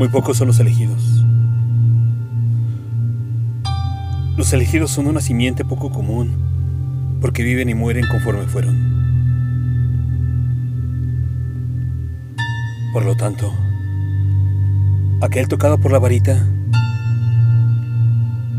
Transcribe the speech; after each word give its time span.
Muy 0.00 0.08
pocos 0.08 0.38
son 0.38 0.46
los 0.46 0.58
elegidos. 0.58 1.26
Los 4.34 4.50
elegidos 4.54 4.90
son 4.90 5.08
una 5.08 5.20
simiente 5.20 5.62
poco 5.62 5.90
común, 5.90 7.18
porque 7.20 7.42
viven 7.42 7.68
y 7.68 7.74
mueren 7.74 8.06
conforme 8.10 8.46
fueron. 8.46 8.78
Por 12.94 13.04
lo 13.04 13.14
tanto, 13.14 13.52
aquel 15.20 15.48
tocado 15.48 15.76
por 15.76 15.92
la 15.92 15.98
varita 15.98 16.48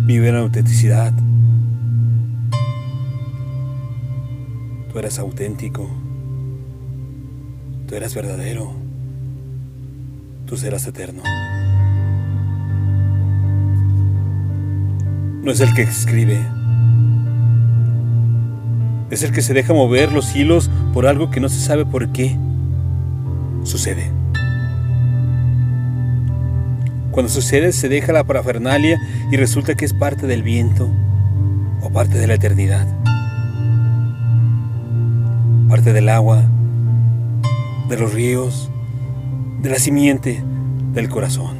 vive 0.05 0.29
en 0.29 0.35
autenticidad. 0.35 1.11
Tú 4.93 4.99
eres 4.99 5.17
auténtico. 5.17 5.89
Tú 7.87 7.95
eres 7.95 8.13
verdadero. 8.13 8.80
Tú 10.51 10.57
serás 10.57 10.85
eterno. 10.85 11.23
No 15.43 15.49
es 15.49 15.61
el 15.61 15.73
que 15.73 15.83
escribe. 15.83 16.45
Es 19.11 19.23
el 19.23 19.31
que 19.31 19.41
se 19.41 19.53
deja 19.53 19.73
mover 19.73 20.11
los 20.11 20.35
hilos 20.35 20.69
por 20.93 21.07
algo 21.07 21.31
que 21.31 21.39
no 21.39 21.47
se 21.47 21.61
sabe 21.61 21.85
por 21.85 22.11
qué. 22.11 22.37
Sucede. 23.63 24.11
Cuando 27.11 27.31
sucede 27.31 27.71
se 27.71 27.87
deja 27.87 28.11
la 28.11 28.25
parafernalia 28.25 28.99
y 29.31 29.37
resulta 29.37 29.75
que 29.75 29.85
es 29.85 29.93
parte 29.93 30.27
del 30.27 30.43
viento 30.43 30.89
o 31.81 31.89
parte 31.91 32.17
de 32.17 32.27
la 32.27 32.33
eternidad. 32.33 32.85
Parte 35.69 35.93
del 35.93 36.09
agua, 36.09 36.43
de 37.87 37.97
los 37.97 38.13
ríos, 38.13 38.69
de 39.61 39.69
la 39.69 39.79
simiente 39.79 40.43
del 40.93 41.09
corazón. 41.09 41.57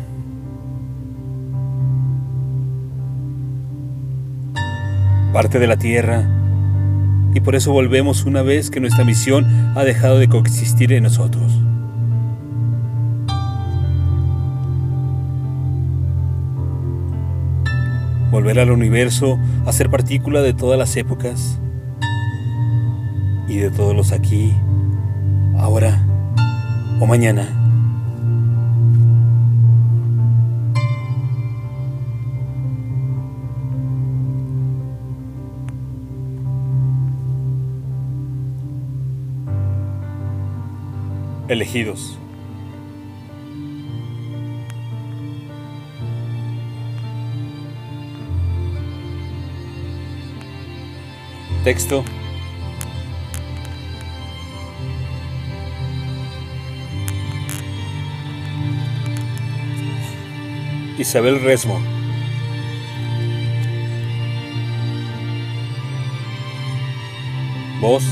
Parte 5.33 5.59
de 5.59 5.67
la 5.67 5.77
tierra 5.77 6.27
y 7.33 7.39
por 7.39 7.55
eso 7.55 7.71
volvemos 7.71 8.25
una 8.25 8.41
vez 8.41 8.69
que 8.69 8.79
nuestra 8.79 9.05
misión 9.05 9.45
ha 9.75 9.83
dejado 9.83 10.19
de 10.19 10.27
coexistir 10.27 10.91
en 10.93 11.03
nosotros. 11.03 11.61
volver 18.31 18.59
al 18.59 18.71
universo 18.71 19.37
a 19.65 19.73
ser 19.73 19.89
partícula 19.89 20.41
de 20.41 20.53
todas 20.53 20.79
las 20.79 20.95
épocas 20.95 21.59
y 23.47 23.57
de 23.57 23.69
todos 23.69 23.93
los 23.93 24.13
aquí, 24.13 24.53
ahora 25.57 26.01
o 26.99 27.05
mañana. 27.05 27.60
Elegidos. 41.51 42.17
Texto. 51.65 52.05
Isabel 60.97 61.43
Resmo. 61.43 61.81
Voz. 67.81 68.05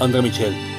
André 0.00 0.22
Michel. 0.22 0.69